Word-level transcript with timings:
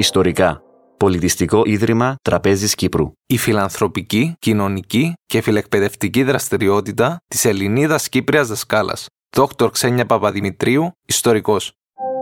Ιστορικά. 0.00 0.62
Πολιτιστικό 0.96 1.62
Ίδρυμα 1.64 2.16
Τραπέζης 2.22 2.74
Κύπρου. 2.74 3.12
Η 3.26 3.36
φιλανθρωπική, 3.36 4.34
κοινωνική 4.38 5.12
και 5.26 5.40
φιλεκπαιδευτική 5.40 6.22
δραστηριότητα 6.22 7.16
της 7.28 7.44
Ελληνίδας 7.44 8.08
Κύπριας 8.08 8.48
Δασκάλας. 8.48 9.06
Δόκτωρ 9.36 9.70
Ξένια 9.70 10.06
Παπαδημητρίου, 10.06 10.90
ιστορικός. 11.06 11.72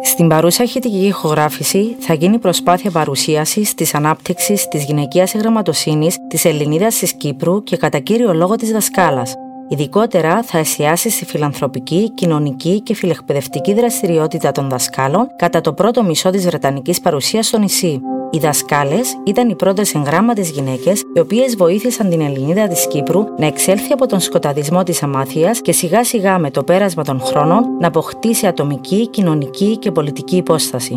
Στην 0.03 0.29
παρούσα 0.29 0.63
ηχητική 0.63 1.07
ηχογράφηση 1.07 1.97
θα 1.99 2.15
γίνει 2.15 2.39
προσπάθεια 2.39 2.91
παρουσίασης 2.91 3.75
της 3.75 3.95
ανάπτυξης 3.95 4.69
της 4.69 4.85
γυναικείας 4.85 5.35
γραμματοσύνη 5.35 6.11
της 6.29 6.45
Ελληνίδας 6.45 6.99
της 6.99 7.13
Κύπρου 7.13 7.63
και 7.63 7.77
κατά 7.77 7.99
κύριο 7.99 8.35
λόγο 8.35 8.57
της 8.57 8.71
δασκάλας. 8.71 9.35
Ειδικότερα 9.69 10.43
θα 10.43 10.59
εστιάσει 10.59 11.11
στη 11.11 11.25
φιλανθρωπική, 11.25 12.11
κοινωνική 12.15 12.81
και 12.81 12.95
φιλεκπαιδευτική 12.95 13.75
δραστηριότητα 13.75 14.53
των 14.53 14.69
δασκάλων 14.69 15.27
κατά 15.37 15.61
το 15.61 15.73
πρώτο 15.73 16.05
μισό 16.05 16.31
της 16.31 16.47
Βρετανικής 16.47 17.01
παρουσίας 17.01 17.47
στο 17.47 17.59
νησί. 17.59 18.01
Οι 18.31 18.39
δασκάλες 18.39 19.15
ήταν 19.25 19.49
οι 19.49 19.55
πρώτες 19.55 19.95
εγγράμματες 19.95 20.51
γυναίκες, 20.51 21.03
οι 21.15 21.21
οποίες 21.21 21.57
βοήθησαν 21.57 22.11
την 22.11 22.21
Ελληνίδα 22.21 22.69
της 22.69 22.87
Κύπρου 22.87 23.25
να 23.39 23.47
εξέλθει 23.47 23.93
από 23.93 24.07
τον 24.07 24.21
σκοταδισμό 24.21 24.83
της 24.83 25.03
αμάθειας 25.03 25.61
και 25.61 25.73
σιγά 25.73 26.05
σιγά 26.05 26.39
με 26.39 26.51
το 26.51 26.63
πέρασμα 26.63 27.05
των 27.05 27.21
χρόνων 27.21 27.65
να 27.81 27.87
αποκτήσει 27.87 28.47
ατομική, 28.47 29.09
κοινωνική 29.09 29.77
και 29.77 29.91
πολιτική 29.91 30.37
υπόσταση. 30.37 30.97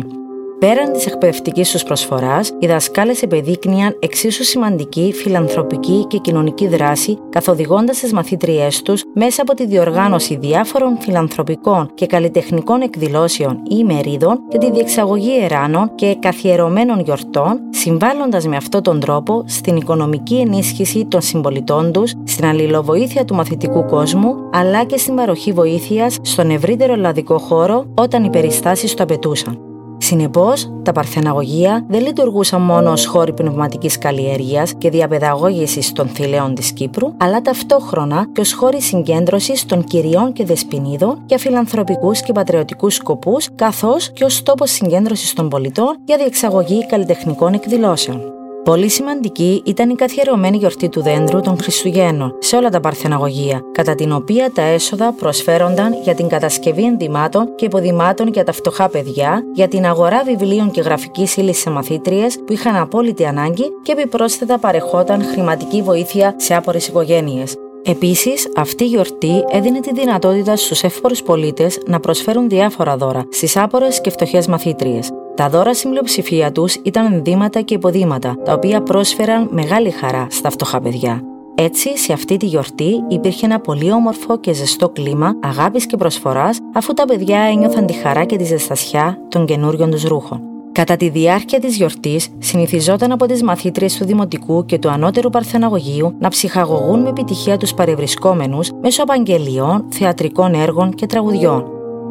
Πέραν 0.60 0.92
της 0.92 1.06
εκπαιδευτικής 1.06 1.70
τους 1.70 1.82
προσφοράς, 1.82 2.52
οι 2.58 2.66
δασκάλες 2.66 3.22
επεδείκνυαν 3.22 3.96
εξίσου 3.98 4.44
σημαντική 4.44 5.12
φιλανθρωπική 5.14 6.04
και 6.08 6.18
κοινωνική 6.18 6.68
δράση, 6.68 7.18
καθοδηγώντας 7.30 7.98
τις 7.98 8.12
μαθήτριές 8.12 8.82
τους 8.82 9.04
μέσα 9.14 9.42
από 9.42 9.54
τη 9.54 9.66
διοργάνωση 9.66 10.36
διάφορων 10.36 10.98
φιλανθρωπικών 11.00 11.90
και 11.94 12.06
καλλιτεχνικών 12.06 12.80
εκδηλώσεων 12.80 13.56
ή 13.56 13.76
ημερίδων 13.78 14.40
και 14.48 14.58
τη 14.58 14.70
διεξαγωγή 14.70 15.44
εράνων 15.44 15.94
και 15.94 16.16
καθιερωμένων 16.20 17.00
γιορτών, 17.00 17.60
συμβάλλοντας 17.70 18.46
με 18.46 18.56
αυτόν 18.56 18.82
τον 18.82 19.00
τρόπο 19.00 19.44
στην 19.46 19.76
οικονομική 19.76 20.36
ενίσχυση 20.36 21.06
των 21.06 21.20
συμπολιτών 21.20 21.92
τους, 21.92 22.12
στην 22.24 22.44
αλληλοβοήθεια 22.44 23.24
του 23.24 23.34
μαθητικού 23.34 23.84
κόσμου, 23.84 24.34
αλλά 24.52 24.84
και 24.84 24.98
στην 24.98 25.14
παροχή 25.14 25.52
βοήθειας 25.52 26.18
στον 26.22 26.50
ευρύτερο 26.50 26.92
ελλαδικό 26.92 27.38
χώρο 27.38 27.84
όταν 27.94 28.24
οι 28.24 28.30
περιστάσεις 28.30 28.94
το 28.94 29.02
απαιτούσαν. 29.02 29.69
Συνεπώς, 30.10 30.72
τα 30.82 30.92
παρθεναγωγεία 30.92 31.84
δεν 31.88 32.00
λειτουργούσαν 32.00 32.62
μόνο 32.62 32.90
ως 32.92 33.06
χώροι 33.06 33.32
πνευματικής 33.32 33.98
καλλιέργειας 33.98 34.74
και 34.78 34.90
διαπαιδαγώγησης 34.90 35.92
των 35.92 36.08
θηλαίων 36.08 36.54
της 36.54 36.72
Κύπρου, 36.72 37.12
αλλά 37.16 37.40
ταυτόχρονα 37.40 38.28
και 38.32 38.40
ως 38.40 38.52
χώροι 38.52 38.80
συγκέντρωσης 38.80 39.66
των 39.66 39.84
κυριών 39.84 40.32
και 40.32 40.44
δεσποινίδων 40.44 41.22
για 41.26 41.38
φιλανθρωπικούς 41.38 42.22
και 42.22 42.32
πατριωτικούς 42.32 42.94
σκοπούς, 42.94 43.48
καθώς 43.54 44.12
και 44.12 44.24
ως 44.24 44.42
τόπος 44.42 44.70
συγκέντρωσης 44.70 45.32
των 45.32 45.48
πολιτών 45.48 45.98
για 46.04 46.16
διεξαγωγή 46.16 46.86
καλλιτεχνικών 46.86 47.54
εκδηλώσεων. 47.54 48.39
Πολύ 48.64 48.88
σημαντική 48.88 49.62
ήταν 49.64 49.90
η 49.90 49.94
καθιερωμένη 49.94 50.56
γιορτή 50.56 50.88
του 50.88 51.02
δέντρου 51.02 51.40
των 51.40 51.58
Χριστουγέννων 51.62 52.34
σε 52.38 52.56
όλα 52.56 52.68
τα 52.68 52.80
παρθεναγωγεία, 52.80 53.60
κατά 53.72 53.94
την 53.94 54.12
οποία 54.12 54.50
τα 54.52 54.62
έσοδα 54.62 55.12
προσφέρονταν 55.12 55.92
για 56.02 56.14
την 56.14 56.28
κατασκευή 56.28 56.84
ενδυμάτων 56.84 57.54
και 57.54 57.64
υποδημάτων 57.64 58.28
για 58.28 58.44
τα 58.44 58.52
φτωχά 58.52 58.88
παιδιά, 58.88 59.42
για 59.54 59.68
την 59.68 59.86
αγορά 59.86 60.22
βιβλίων 60.24 60.70
και 60.70 60.80
γραφικής 60.80 61.36
ύλης 61.36 61.58
σε 61.58 61.70
μαθήτριες 61.70 62.38
που 62.46 62.52
είχαν 62.52 62.76
απόλυτη 62.76 63.26
ανάγκη 63.26 63.64
και 63.82 63.92
επιπρόσθετα 63.92 64.58
παρεχόταν 64.58 65.24
χρηματική 65.24 65.82
βοήθεια 65.82 66.34
σε 66.36 66.54
άπορες 66.54 66.88
οικογένειες. 66.88 67.69
Επίσης, 67.84 68.48
αυτή 68.56 68.84
η 68.84 68.86
γιορτή 68.86 69.44
έδινε 69.50 69.80
τη 69.80 69.92
δυνατότητα 69.92 70.56
στους 70.56 70.82
εύπορους 70.82 71.22
πολίτες 71.22 71.78
να 71.86 72.00
προσφέρουν 72.00 72.48
διάφορα 72.48 72.96
δώρα 72.96 73.24
στις 73.30 73.56
άπορες 73.56 74.00
και 74.00 74.10
φτωχές 74.10 74.46
μαθήτριες. 74.46 75.10
Τα 75.34 75.48
δώρα 75.48 75.74
στην 75.74 75.90
πλειοψηφία 75.90 76.52
τους 76.52 76.74
ήταν 76.74 77.12
ενδύματα 77.12 77.60
και 77.60 77.74
υποδήματα, 77.74 78.36
τα 78.44 78.52
οποία 78.52 78.82
πρόσφεραν 78.82 79.48
μεγάλη 79.50 79.90
χαρά 79.90 80.26
στα 80.30 80.50
φτωχά 80.50 80.80
παιδιά. 80.80 81.22
Έτσι, 81.54 81.98
σε 81.98 82.12
αυτή 82.12 82.36
τη 82.36 82.46
γιορτή 82.46 83.04
υπήρχε 83.08 83.46
ένα 83.46 83.60
πολύ 83.60 83.92
όμορφο 83.92 84.38
και 84.38 84.52
ζεστό 84.52 84.88
κλίμα 84.88 85.36
αγάπης 85.42 85.86
και 85.86 85.96
προσφοράς, 85.96 86.58
αφού 86.74 86.94
τα 86.94 87.04
παιδιά 87.04 87.38
ένιωθαν 87.38 87.86
τη 87.86 87.92
χαρά 87.92 88.24
και 88.24 88.36
τη 88.36 88.44
ζεστασιά 88.44 89.18
των 89.28 89.46
καινούριων 89.46 89.90
τους 89.90 90.02
ρούχων. 90.02 90.49
Κατά 90.80 90.96
τη 90.96 91.08
διάρκεια 91.08 91.60
της 91.60 91.76
γιορτής, 91.76 92.28
συνηθιζόταν 92.38 93.12
από 93.12 93.26
τις 93.26 93.42
μαθήτριες 93.42 93.96
του 93.96 94.04
Δημοτικού 94.04 94.64
και 94.64 94.78
του 94.78 94.90
Ανώτερου 94.90 95.30
Παρθεναγωγείου 95.30 96.14
να 96.18 96.28
ψυχαγωγούν 96.28 97.00
με 97.00 97.08
επιτυχία 97.08 97.56
τους 97.56 97.74
παρευρισκόμενους 97.74 98.70
μέσω 98.82 99.02
απαγγελιών, 99.02 99.84
θεατρικών 99.88 100.54
έργων 100.54 100.94
και 100.94 101.06
τραγουδιών. 101.06 101.64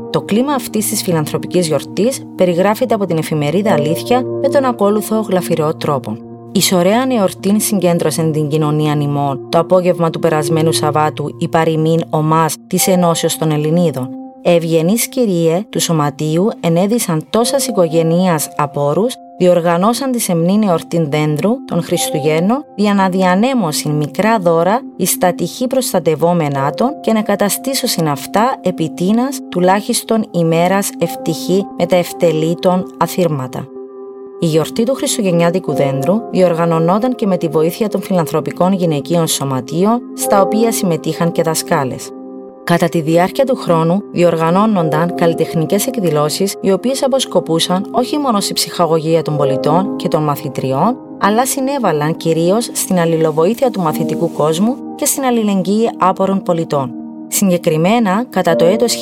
Το 0.10 0.22
κλίμα 0.22 0.54
αυτής 0.54 0.90
της 0.90 1.02
φιλανθρωπικής 1.02 1.68
γιορτής 1.68 2.24
περιγράφεται 2.36 2.94
από 2.94 3.06
την 3.06 3.18
εφημερίδα 3.18 3.74
Αλήθεια 3.74 4.22
με 4.42 4.50
τον 4.50 4.66
ακόλουθο 4.66 5.20
γλαφυρό 5.22 5.74
τρόπο. 5.74 6.18
Η 6.52 6.62
σωρέα 6.62 7.06
νεορτήν 7.06 7.60
συγκέντρωσε 7.60 8.24
την 8.24 8.48
κοινωνία 8.48 8.96
νημών 8.96 9.50
το 9.50 9.60
απόγευμα 9.60 10.10
του 10.10 10.20
περασμένου 10.20 10.72
Σαββάτου 10.72 11.36
η 11.38 11.48
παροιμήν 11.48 12.04
ομάς 12.10 12.56
της 12.68 12.88
Ενώσεως 12.88 13.38
των 13.38 13.52
Ελληνίδων. 13.52 14.19
Ευγενείς 14.42 15.08
κυρίε 15.08 15.66
του 15.70 15.80
Σωματείου 15.80 16.50
ενέδυσαν 16.60 17.28
τόσα 17.30 17.58
οικογενείας 17.70 18.50
απόρου 18.58 19.06
διοργανώσαν 19.40 20.12
τη 20.12 20.20
σεμνή 20.20 20.60
εορτήν 20.68 21.10
δέντρου 21.10 21.52
των 21.68 21.84
Χριστουγέννων 21.84 22.66
για 22.76 22.94
να 22.94 23.10
διανέμωσιν 23.10 23.92
μικρά 23.92 24.40
δώρα 24.40 24.82
εις 24.98 25.18
τα 25.18 25.34
τυχή 25.34 25.68
προστατευόμενά 25.68 26.72
των 26.72 27.00
και 27.02 27.14
να 27.14 27.22
καταστήσωσιν 27.22 28.08
αυτά 28.08 28.60
επιτείνας 28.62 29.40
τουλάχιστον 29.50 30.26
ημέρας 30.32 30.90
ευτυχή 31.00 31.66
με 31.78 31.86
τα 31.86 31.96
ευτελή 31.96 32.56
των 32.60 32.96
αθήρματα. 32.98 33.68
Η 34.40 34.46
γιορτή 34.46 34.84
του 34.84 34.94
Χριστουγεννιάτικου 34.94 35.74
δέντρου 35.74 36.16
διοργανωνόταν 36.32 37.16
και 37.16 37.26
με 37.28 37.38
τη 37.38 37.48
βοήθεια 37.48 37.88
των 37.88 38.02
φιλανθρωπικών 38.02 38.74
γυναικείων 38.74 39.28
σωματείων, 39.28 40.02
στα 40.16 40.42
οποία 40.42 40.72
συμμετείχαν 40.72 41.32
και 41.32 41.44
δασκάλες. 41.44 42.10
Κατά 42.70 42.90
τη 42.90 43.02
διάρκεια 43.02 43.46
του 43.46 43.56
χρόνου 43.56 44.02
διοργανώνονταν 44.12 45.16
καλλιτεχνικές 45.16 45.88
εκδηλώσεις, 45.88 46.56
οι 46.62 46.72
οποίες 46.72 47.04
αποσκοπούσαν 47.04 47.86
όχι 47.92 48.18
μόνο 48.18 48.40
στη 48.40 48.54
ψυχαγωγία 48.54 49.22
των 49.22 49.38
πολιτών 49.38 49.96
και 49.96 50.08
των 50.08 50.24
μαθητριών, 50.24 50.98
αλλά 51.20 51.46
συνέβαλαν 51.46 52.16
κυρίως 52.16 52.70
στην 52.74 53.00
αλληλοβοήθεια 53.00 53.72
του 53.72 53.82
μαθητικού 53.82 54.32
κόσμου 54.32 54.76
και 54.96 55.06
στην 55.06 55.24
αλληλεγγύη 55.24 55.90
άπορων 55.98 56.44
πολιτών. 56.44 56.99
Συγκεκριμένα, 57.32 58.26
κατά 58.30 58.56
το 58.56 58.66
έτος 58.66 59.02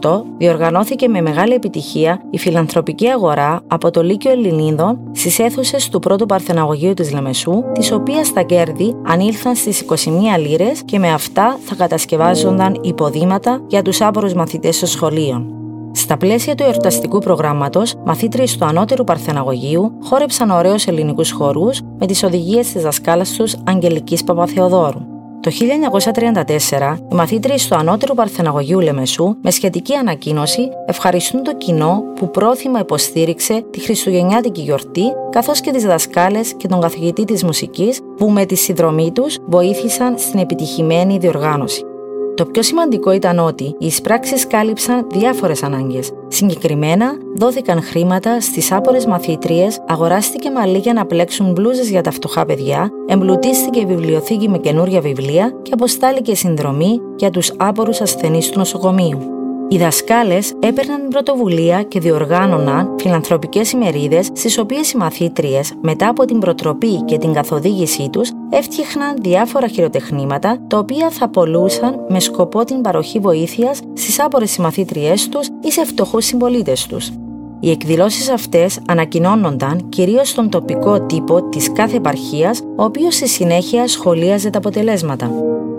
1928 0.00 0.22
διοργανώθηκε 0.38 1.08
με 1.08 1.20
μεγάλη 1.20 1.54
επιτυχία 1.54 2.22
η 2.30 2.38
φιλανθρωπική 2.38 3.08
αγορά 3.08 3.60
από 3.66 3.90
το 3.90 4.02
Λύκειο 4.02 4.30
Ελληνίδων 4.30 4.98
στις 5.12 5.38
αίθουσες 5.38 5.88
του 5.88 5.98
πρώτου 5.98 6.26
Παρθεναγωγείου 6.26 6.94
της 6.94 7.12
Λεμεσού, 7.12 7.62
τις 7.72 7.92
οποίες 7.92 8.32
τα 8.32 8.42
κέρδη 8.42 8.94
ανήλθαν 9.06 9.54
στις 9.54 9.80
21 9.80 10.38
λίρες 10.38 10.82
και 10.84 10.98
με 10.98 11.12
αυτά 11.12 11.58
θα 11.64 11.74
κατασκευάζονταν 11.74 12.78
υποδήματα 12.80 13.64
για 13.66 13.82
τους 13.82 14.00
άπορους 14.00 14.32
μαθητές 14.32 14.78
των 14.78 14.88
σχολείων. 14.88 15.54
Στα 15.92 16.16
πλαίσια 16.16 16.54
του 16.54 16.62
εορταστικού 16.62 17.18
προγράμματος, 17.18 17.94
μαθήτριες 18.04 18.56
του 18.56 18.64
ανώτερου 18.64 19.04
Παρθεναγωγείου 19.04 19.92
χόρεψαν 20.02 20.50
ωραίους 20.50 20.86
ελληνικούς 20.86 21.30
χορούς 21.30 21.80
με 21.98 22.06
τις 22.06 22.22
οδηγίες 22.22 22.72
της 22.72 22.82
δασκάλας 22.82 23.30
τους 23.32 23.56
Αγγελικής 23.64 24.24
Παπαθεοδόρου. 24.24 25.09
Το 25.40 25.50
1934, 25.50 26.96
οι 27.10 27.14
μαθήτριες 27.14 27.68
του 27.68 27.74
ανώτερου 27.74 28.14
Παρθεναγωγείου 28.14 28.80
Λεμεσού, 28.80 29.36
με 29.42 29.50
σχετική 29.50 29.94
ανακοίνωση, 29.94 30.68
ευχαριστούν 30.86 31.42
το 31.42 31.56
κοινό 31.56 32.02
που 32.14 32.30
πρόθυμα 32.30 32.78
υποστήριξε 32.78 33.64
τη 33.70 33.80
Χριστουγεννιάτικη 33.80 34.60
γιορτή, 34.60 35.12
καθώς 35.30 35.60
και 35.60 35.70
τις 35.70 35.84
δασκάλες 35.84 36.54
και 36.56 36.68
τον 36.68 36.80
καθηγητή 36.80 37.24
της 37.24 37.44
μουσικής, 37.44 38.00
που 38.16 38.30
με 38.30 38.44
τη 38.44 38.54
συνδρομή 38.54 39.12
τους 39.12 39.38
βοήθησαν 39.46 40.18
στην 40.18 40.38
επιτυχημένη 40.38 41.18
διοργάνωση. 41.18 41.84
Το 42.40 42.46
πιο 42.46 42.62
σημαντικό 42.62 43.12
ήταν 43.12 43.38
ότι 43.38 43.64
οι 43.64 43.86
εισπράξεις 43.86 44.46
κάλυψαν 44.46 45.06
διάφορες 45.12 45.62
ανάγκες. 45.62 46.10
Συγκεκριμένα, 46.28 47.12
δόθηκαν 47.36 47.82
χρήματα 47.82 48.40
στις 48.40 48.72
άπορες 48.72 49.06
μαθήτριε, 49.06 49.68
αγοράστηκε 49.88 50.50
μαλλί 50.50 50.78
για 50.78 50.92
να 50.92 51.06
πλέξουν 51.06 51.52
μπλούζες 51.52 51.90
για 51.90 52.02
τα 52.02 52.10
φτωχά 52.10 52.44
παιδιά, 52.44 52.90
εμπλουτίστηκε 53.06 53.80
η 53.80 53.86
βιβλιοθήκη 53.86 54.48
με 54.48 54.58
καινούργια 54.58 55.00
βιβλία 55.00 55.52
και 55.62 55.70
αποστάληκε 55.72 56.34
συνδρομή 56.34 57.00
για 57.16 57.30
τους 57.30 57.52
άπορους 57.56 58.00
ασθενείς 58.00 58.50
του 58.50 58.58
νοσοκομείου. 58.58 59.39
Οι 59.72 59.78
δασκάλες 59.78 60.52
έπαιρναν 60.58 61.00
την 61.00 61.08
πρωτοβουλία 61.08 61.82
και 61.82 62.00
διοργάνωναν 62.00 62.94
φιλανθρωπικές 62.98 63.72
ημερίδες, 63.72 64.28
στις 64.32 64.58
οποίες 64.58 64.92
οι 64.92 64.96
μαθήτριες, 64.96 65.72
μετά 65.80 66.08
από 66.08 66.24
την 66.24 66.38
προτροπή 66.38 67.02
και 67.04 67.18
την 67.18 67.32
καθοδήγησή 67.32 68.08
τους, 68.10 68.30
έφτιαχναν 68.50 69.16
διάφορα 69.20 69.68
χειροτεχνήματα, 69.68 70.58
τα 70.66 70.78
οποία 70.78 71.10
θα 71.10 71.28
πολλούσαν 71.28 72.04
με 72.08 72.20
σκοπό 72.20 72.64
την 72.64 72.80
παροχή 72.80 73.18
βοήθειας 73.18 73.80
στις 73.94 74.20
άπορες 74.20 74.50
συμμαθήτριέ 74.50 75.14
τους 75.30 75.48
ή 75.60 75.72
σε 75.72 75.84
φτωχούς 75.84 76.24
συμπολίτες 76.24 76.86
τους. 76.86 77.10
Οι 77.60 77.70
εκδηλώσεις 77.70 78.28
αυτές 78.28 78.78
ανακοινώνονταν 78.88 79.88
κυρίως 79.88 80.28
στον 80.28 80.48
τοπικό 80.50 81.00
τύπο 81.00 81.48
της 81.48 81.72
κάθε 81.72 81.96
επαρχίας, 81.96 82.60
ο 82.76 82.84
οποίος 82.84 83.14
στη 83.14 83.28
συνέχεια 83.28 83.88
σχολίαζε 83.88 84.50
τα 84.50 84.58
αποτελέσματα. 84.58 85.30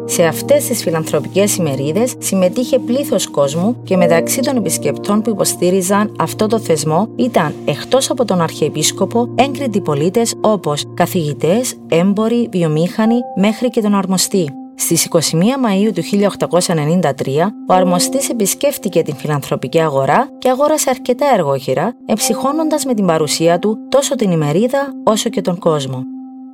Σε 0.06 0.24
αυτές 0.24 0.66
τις 0.66 0.82
φιλανθρωπικές 0.82 1.56
ημερίδες 1.56 2.14
συμμετείχε 2.18 2.80
πλήθος 2.80 3.28
κόσμου 3.28 3.76
και 3.84 3.98
μεταξύ 3.98 4.40
των 4.42 4.58
επισκεπτών 4.58 5.22
που 5.22 5.30
υποστήριζαν 5.30 6.16
αυτό 6.20 6.48
το 6.48 6.60
θεσμό 6.60 7.10
ήταν 7.16 7.54
εκτός 7.66 8.10
από 8.10 8.26
τον 8.26 8.42
Αρχιεπίσκοπο 8.42 9.30
έγκριτοι 9.36 9.82
πολίτες 9.82 10.36
όπως 10.42 10.84
καθηγητές, 10.94 11.76
έμποροι, 11.88 12.50
βιομήχανοι 12.52 13.16
μέχρι 13.36 13.70
και 13.70 13.82
τον 13.82 13.96
αρμοστή. 13.96 14.54
Στις 14.76 15.08
21 15.10 15.20
Μαΐου 15.38 15.92
του 15.94 16.02
1893, 16.04 17.54
ο 17.68 17.74
αρμοστής 17.74 18.30
επισκέφτηκε 18.30 19.02
την 19.02 19.16
φιλανθρωπική 19.16 19.82
αγορά 19.82 20.30
και 20.38 20.50
αγόρασε 20.50 20.90
αρκετά 20.90 21.26
εργόχειρα, 21.34 21.96
εψυχώνοντα 22.06 22.78
με 22.86 22.94
την 22.94 23.06
παρουσία 23.06 23.60
του 23.60 23.78
τόσο 23.90 24.16
την 24.16 24.32
ημερίδα 24.32 24.94
όσο 25.04 25.30
και 25.30 25.42
τον 25.42 25.58
κόσμο. 25.58 26.04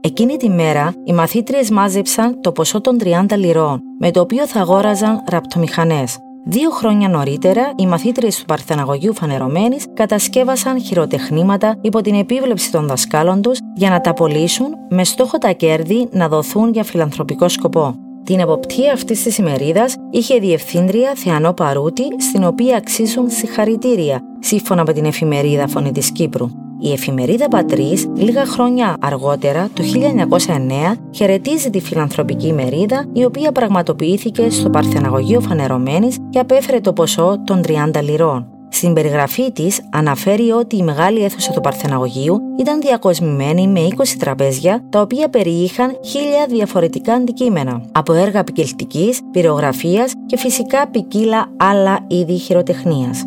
Εκείνη 0.01 0.37
τη 0.37 0.49
μέρα, 0.49 0.93
οι 1.03 1.13
μαθήτριες 1.13 1.69
μάζεψαν 1.69 2.41
το 2.41 2.51
ποσό 2.51 2.81
των 2.81 2.97
30 3.03 3.37
λιρών, 3.37 3.81
με 3.99 4.11
το 4.11 4.19
οποίο 4.19 4.47
θα 4.47 4.59
αγόραζαν 4.59 5.23
ραπτομηχανές. 5.29 6.17
Δύο 6.45 6.69
χρόνια 6.69 7.09
νωρίτερα, 7.09 7.73
οι 7.75 7.87
μαθήτριες 7.87 8.39
του 8.39 8.45
Παρθεναγωγείου 8.45 9.13
Φανερωμένης 9.13 9.85
κατασκεύασαν 9.93 10.81
χειροτεχνήματα 10.81 11.77
υπό 11.81 12.01
την 12.01 12.15
επίβλεψη 12.15 12.71
των 12.71 12.87
δασκάλων 12.87 13.41
τους 13.41 13.59
για 13.75 13.89
να 13.89 14.01
τα 14.01 14.13
πωλήσουν 14.13 14.67
με 14.89 15.03
στόχο 15.03 15.37
τα 15.37 15.51
κέρδη 15.51 16.07
να 16.11 16.27
δοθούν 16.27 16.71
για 16.71 16.83
φιλανθρωπικό 16.83 17.47
σκοπό. 17.47 17.95
Την 18.23 18.39
εποπτεία 18.39 18.93
αυτής 18.93 19.23
της 19.23 19.37
ημερίδας 19.37 19.95
είχε 20.11 20.39
διευθύντρια 20.39 21.11
Θεανό 21.15 21.53
Παρούτη, 21.53 22.03
στην 22.17 22.43
οποία 22.43 22.77
αξίζουν 22.77 23.29
συγχαρητήρια, 23.29 24.21
σύμφωνα 24.39 24.83
με 24.85 24.93
την 24.93 25.05
εφημερίδα 25.05 25.67
Φωνή 25.67 25.91
της 25.91 26.11
Κύπρου. 26.11 26.66
Η 26.79 26.91
εφημερίδα 26.91 27.47
Πατρίς 27.47 28.07
λίγα 28.15 28.45
χρόνια 28.45 28.97
αργότερα, 28.99 29.69
το 29.73 29.83
1909, 29.83 30.95
χαιρετίζει 31.11 31.69
τη 31.69 31.79
φιλανθρωπική 31.79 32.47
ημερίδα 32.47 33.05
η 33.13 33.23
οποία 33.23 33.51
πραγματοποιήθηκε 33.51 34.49
στο 34.49 34.69
Παρθεναγωγείο 34.69 35.39
Φανερωμένης 35.39 36.17
και 36.29 36.39
απέφερε 36.39 36.79
το 36.79 36.93
ποσό 36.93 37.41
των 37.45 37.61
30 37.67 38.01
λιρών. 38.01 38.47
Στην 38.69 38.93
περιγραφή 38.93 39.51
της 39.51 39.81
αναφέρει 39.91 40.51
ότι 40.51 40.77
η 40.77 40.83
μεγάλη 40.83 41.23
αίθουσα 41.23 41.51
του 41.51 41.61
Παρθεναγωγείου 41.61 42.39
ήταν 42.59 42.81
διακοσμημένη 42.81 43.67
με 43.67 43.87
20 43.95 44.03
τραπέζια, 44.19 44.83
τα 44.89 45.01
οποία 45.01 45.29
περιείχαν 45.29 45.97
χίλια 46.05 46.45
διαφορετικά 46.49 47.13
αντικείμενα, 47.13 47.81
από 47.91 48.13
έργα 48.13 48.43
ποικιλτική, 48.43 49.13
πυρογραφία 49.31 50.09
και 50.25 50.37
φυσικά 50.37 50.87
ποικίλα 50.87 51.45
άλλα 51.57 51.99
είδη 52.07 52.37
χειροτεχνίας. 52.37 53.25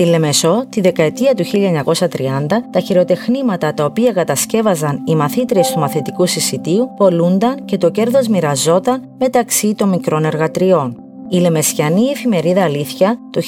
Στη 0.00 0.08
Λεμεσό, 0.08 0.64
τη 0.68 0.80
δεκαετία 0.80 1.34
του 1.34 1.44
1930, 1.44 2.46
τα 2.70 2.80
χειροτεχνήματα 2.80 3.74
τα 3.74 3.84
οποία 3.84 4.12
κατασκεύαζαν 4.12 5.02
οι 5.06 5.14
μαθήτριες 5.14 5.70
του 5.70 5.78
μαθητικού 5.78 6.26
συσιτίου 6.26 6.88
πολλούνταν 6.96 7.64
και 7.64 7.76
το 7.76 7.90
κέρδος 7.90 8.28
μοιραζόταν 8.28 9.08
μεταξύ 9.18 9.74
των 9.74 9.88
μικρών 9.88 10.24
εργατριών. 10.24 11.09
Η 11.32 11.38
Λεμεσιανή 11.38 12.06
εφημερίδα 12.06 12.62
Αλήθεια 12.64 13.18
το 13.30 13.40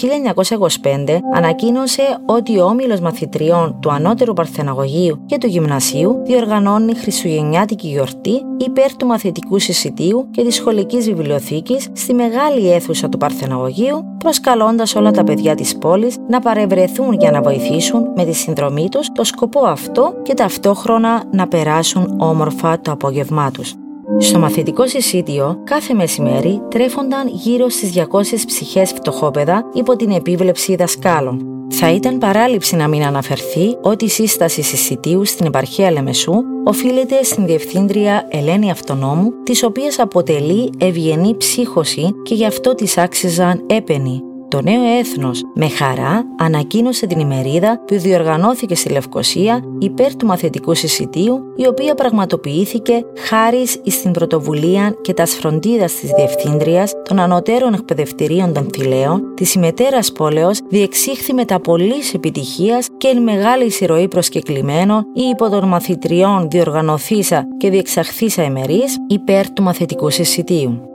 1925 0.82 1.18
ανακοίνωσε 1.34 2.02
ότι 2.26 2.58
ο 2.58 2.64
όμιλος 2.64 3.00
μαθητριών 3.00 3.76
του 3.80 3.92
Ανώτερου 3.92 4.32
Παρθεναγωγείου 4.32 5.22
και 5.26 5.38
του 5.38 5.46
Γυμνασίου 5.46 6.22
διοργανώνει 6.24 6.94
χριστουγεννιάτικη 6.94 7.88
γιορτή 7.88 8.42
υπέρ 8.56 8.96
του 8.96 9.06
μαθητικού 9.06 9.58
συσιτίου 9.58 10.28
και 10.30 10.42
της 10.42 10.54
σχολικής 10.54 11.04
βιβλιοθήκης 11.04 11.88
στη 11.92 12.14
μεγάλη 12.14 12.72
αίθουσα 12.72 13.08
του 13.08 13.18
Παρθεναγωγείου, 13.18 14.04
προσκαλώντας 14.18 14.94
όλα 14.94 15.10
τα 15.10 15.24
παιδιά 15.24 15.54
της 15.54 15.78
πόλης 15.78 16.16
να 16.28 16.40
παρευρεθούν 16.40 17.12
για 17.12 17.30
να 17.30 17.42
βοηθήσουν 17.42 18.12
με 18.16 18.24
τη 18.24 18.32
συνδρομή 18.32 18.88
τους 18.88 19.08
το 19.12 19.24
σκοπό 19.24 19.60
αυτό 19.66 20.14
και 20.22 20.34
ταυτόχρονα 20.34 21.22
να 21.30 21.48
περάσουν 21.48 22.16
όμορφα 22.20 22.80
το 22.80 22.92
απόγευμά 22.92 23.50
τους. 23.50 23.74
Στο 24.18 24.38
μαθητικό 24.38 24.86
συσίτιο, 24.86 25.60
κάθε 25.64 25.94
μεσημέρι 25.94 26.60
τρέφονταν 26.70 27.28
γύρω 27.28 27.68
στις 27.68 27.92
200 27.96 28.04
ψυχές 28.46 28.92
φτωχόπεδα 28.92 29.64
υπό 29.72 29.96
την 29.96 30.10
επίβλεψη 30.10 30.76
δασκάλων. 30.76 31.46
Θα 31.70 31.92
ήταν 31.92 32.18
παράληψη 32.18 32.76
να 32.76 32.88
μην 32.88 33.02
αναφερθεί 33.02 33.76
ότι 33.82 34.04
η 34.04 34.08
σύσταση 34.08 34.62
συσιτίου 34.62 35.24
στην 35.24 35.46
επαρχία 35.46 35.90
Λεμεσού 35.90 36.34
οφείλεται 36.64 37.22
στην 37.22 37.46
διευθύντρια 37.46 38.26
Ελένη 38.28 38.70
Αυτονόμου, 38.70 39.32
της 39.42 39.62
οποίας 39.62 39.98
αποτελεί 39.98 40.70
ευγενή 40.78 41.36
ψύχωση 41.36 42.14
και 42.22 42.34
γι' 42.34 42.46
αυτό 42.46 42.74
της 42.74 42.98
άξιζαν 42.98 43.64
έπαινοι 43.66 44.22
το 44.52 44.62
νέο 44.62 44.98
έθνος 44.98 45.42
με 45.54 45.68
χαρά 45.68 46.24
ανακοίνωσε 46.38 47.06
την 47.06 47.20
ημερίδα 47.20 47.80
που 47.86 47.98
διοργανώθηκε 47.98 48.74
στη 48.74 48.88
Λευκοσία 48.88 49.64
υπέρ 49.78 50.16
του 50.16 50.26
μαθητικού 50.26 50.74
συσιτίου 50.74 51.40
η 51.56 51.66
οποία 51.66 51.94
πραγματοποιήθηκε 51.94 53.04
χάρης 53.28 53.80
στην 53.86 54.10
πρωτοβουλία 54.10 54.94
και 55.02 55.12
τας 55.12 55.34
φροντίδας 55.34 55.92
της 55.92 56.10
Διευθύντριας 56.10 56.92
των 57.08 57.18
Ανωτέρων 57.18 57.74
Εκπαιδευτηρίων 57.74 58.52
των 58.52 58.68
Θηλαίων 58.72 59.22
της 59.34 59.54
ημετέρας 59.54 60.12
πόλεως 60.12 60.58
διεξήχθη 60.68 61.32
με 61.32 61.44
τα 61.44 61.60
πολλής 61.60 62.14
επιτυχίας 62.14 62.88
και 62.96 63.08
εν 63.08 63.22
μεγάλη 63.22 63.64
εισρωή 63.64 64.08
προσκεκλημένων 64.08 65.04
ή 65.14 65.22
υπό 65.22 65.48
των 65.48 65.68
μαθητριών 65.68 66.48
διοργανωθήσα 66.50 67.46
και 67.56 67.70
διεξαχθήσα 67.70 68.42
ημερής 68.42 68.96
υπέρ 69.08 69.52
του 69.52 69.62
μαθητικού 69.62 70.10
συσιτίου. 70.10 70.91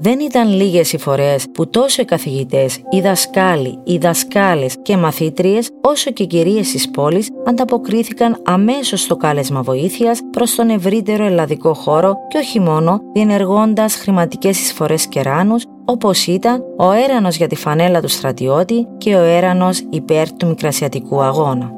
Δεν 0.00 0.20
ήταν 0.20 0.48
λίγες 0.48 0.92
οι 0.92 0.98
φορές 0.98 1.46
που 1.52 1.70
τόσο 1.70 2.02
οι 2.02 2.04
καθηγητές, 2.04 2.80
οι 2.90 3.00
δασκάλοι, 3.00 3.78
οι 3.84 3.98
δασκάλες 3.98 4.76
και 4.82 4.96
μαθήτριες 4.96 5.70
όσο 5.82 6.10
και 6.10 6.24
κυρίες 6.24 6.70
της 6.70 6.90
πόλης 6.90 7.30
ανταποκρίθηκαν 7.46 8.42
αμέσως 8.44 9.00
στο 9.00 9.16
κάλεσμα 9.16 9.62
βοήθειας 9.62 10.20
προς 10.30 10.54
τον 10.54 10.70
ευρύτερο 10.70 11.24
ελλαδικό 11.24 11.74
χώρο 11.74 12.16
και 12.28 12.38
όχι 12.38 12.60
μόνο 12.60 13.00
διενεργώντας 13.12 13.94
χρηματικές 13.94 14.60
εισφορές 14.60 15.06
κεράνους 15.06 15.64
όπως 15.84 16.26
ήταν 16.26 16.64
ο 16.76 16.92
έρανος 16.92 17.36
για 17.36 17.46
τη 17.46 17.56
φανέλα 17.56 18.00
του 18.00 18.08
στρατιώτη 18.08 18.86
και 18.98 19.14
ο 19.14 19.22
έρανος 19.22 19.82
υπέρ 19.90 20.32
του 20.32 20.46
μικρασιατικού 20.46 21.22
αγώνα. 21.22 21.77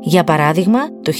Για 0.00 0.24
παράδειγμα, 0.24 0.78
το 1.02 1.12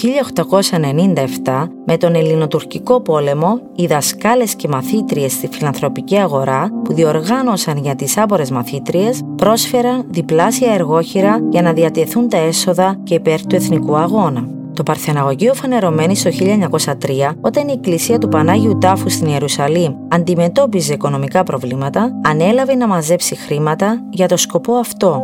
1897 1.45 1.69
με 1.87 1.97
τον 1.97 2.15
Ελληνοτουρκικό 2.15 3.01
πόλεμο, 3.01 3.61
οι 3.75 3.87
δασκάλες 3.87 4.55
και 4.55 4.69
μαθήτριες 4.69 5.33
στη 5.33 5.49
φιλανθρωπική 5.53 6.17
αγορά 6.17 6.71
που 6.85 6.93
διοργάνωσαν 6.95 7.77
για 7.77 7.95
τις 7.95 8.19
άπορες 8.19 8.51
μαθήτριες 8.51 9.21
πρόσφεραν 9.37 10.05
διπλάσια 10.09 10.73
εργόχειρα 10.73 11.39
για 11.51 11.63
να 11.63 11.73
διατεθούν 11.73 12.29
τα 12.29 12.37
έσοδα 12.37 13.01
και 13.03 13.15
υπέρ 13.15 13.47
του 13.47 13.55
εθνικού 13.55 13.97
αγώνα. 13.97 14.49
Το 14.73 14.83
Παρθεναγωγείο 14.83 15.55
φανερωμένη 15.55 16.17
στο 16.17 16.31
1903, 16.31 17.35
όταν 17.41 17.69
η 17.69 17.73
εκκλησία 17.73 18.19
του 18.19 18.29
Πανάγιου 18.29 18.79
Τάφου 18.79 19.11
στην 19.11 19.27
Ιερουσαλήμ 19.27 19.95
αντιμετώπιζε 20.09 20.93
οικονομικά 20.93 21.43
προβλήματα, 21.43 22.21
ανέλαβε 22.25 22.75
να 22.75 22.87
μαζέψει 22.87 23.35
χρήματα 23.37 24.03
για 24.11 24.29
το 24.29 24.37
σκοπό 24.37 24.75
αυτό 24.75 25.23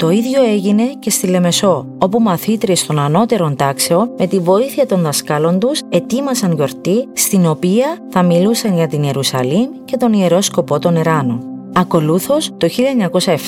το 0.00 0.10
ίδιο 0.10 0.42
έγινε 0.42 0.82
και 0.98 1.10
στη 1.10 1.26
Λεμεσό, 1.26 1.86
όπου 1.98 2.20
μαθήτριες 2.20 2.86
των 2.86 2.98
ανώτερων 2.98 3.56
τάξεων 3.56 4.10
με 4.18 4.26
τη 4.26 4.38
βοήθεια 4.38 4.86
των 4.86 5.02
δασκάλων 5.02 5.58
τους 5.58 5.80
ετοίμασαν 5.88 6.52
γιορτή 6.52 7.08
στην 7.12 7.46
οποία 7.46 7.98
θα 8.10 8.22
μιλούσαν 8.22 8.74
για 8.74 8.86
την 8.86 9.02
Ιερουσαλήμ 9.02 9.68
και 9.84 9.96
τον 9.96 10.12
ιερό 10.12 10.40
σκοπό 10.40 10.78
των 10.78 10.96
Εράνων. 10.96 11.42
Ακολούθως, 11.72 12.50
το 12.56 12.68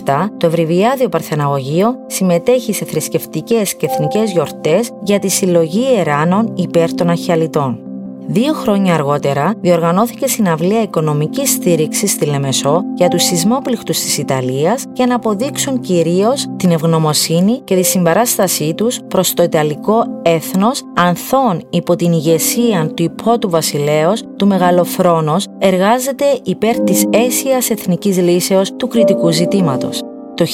1907, 0.04 0.28
το 0.36 0.46
Ευρυβιάδιο 0.46 1.08
Παρθεναγωγείο 1.08 1.94
συμμετέχει 2.06 2.72
σε 2.72 2.84
θρησκευτικές 2.84 3.76
και 3.76 3.86
εθνικές 3.86 4.30
γιορτές 4.30 4.90
για 5.02 5.18
τη 5.18 5.28
συλλογή 5.28 5.84
Εράνων 5.98 6.52
υπέρ 6.56 6.94
των 6.94 7.10
Αχιαλιτών. 7.10 7.91
Δύο 8.26 8.52
χρόνια 8.52 8.94
αργότερα 8.94 9.54
διοργανώθηκε 9.60 10.26
συναυλία 10.26 10.82
οικονομικής 10.82 11.50
στήριξης 11.50 12.10
στη 12.10 12.26
Λεμεσό 12.26 12.82
για 12.94 13.08
τους 13.08 13.22
σεισμόπληκτους 13.22 14.00
της 14.00 14.18
Ιταλίας 14.18 14.84
για 14.92 15.06
να 15.06 15.14
αποδείξουν 15.14 15.80
κυρίως 15.80 16.46
την 16.56 16.70
ευγνωμοσύνη 16.70 17.60
και 17.64 17.74
τη 17.74 17.82
συμπαράστασή 17.82 18.74
τους 18.74 18.98
προς 19.08 19.34
το 19.34 19.42
Ιταλικό 19.42 20.04
έθνος 20.22 20.82
ανθών 20.94 21.62
υπό 21.70 21.96
την 21.96 22.12
ηγεσία 22.12 22.90
του 22.94 23.02
υπότου 23.02 23.50
βασιλέως 23.50 24.22
του 24.36 24.46
Μεγαλοφρόνος 24.46 25.46
εργάζεται 25.58 26.24
υπέρ 26.42 26.80
της 26.80 27.04
αίσιας 27.10 27.70
εθνικής 27.70 28.18
λύσεως 28.18 28.76
του 28.76 28.88
κριτικού 28.88 29.30
ζητήματος. 29.30 30.02
Το 30.34 30.44